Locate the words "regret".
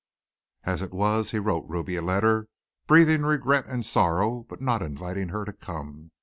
3.21-3.67